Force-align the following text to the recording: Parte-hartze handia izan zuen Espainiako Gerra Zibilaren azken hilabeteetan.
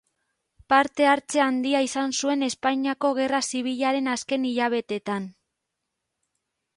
Parte-hartze 0.73 1.41
handia 1.47 1.81
izan 1.87 2.15
zuen 2.23 2.47
Espainiako 2.47 3.11
Gerra 3.19 3.41
Zibilaren 3.57 4.09
azken 4.15 4.49
hilabeteetan. 4.53 5.29